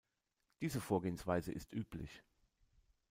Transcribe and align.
Diese 0.61 0.81
Vorgehensweise 0.81 1.51
ist 1.51 1.71
üblich. 1.73 2.23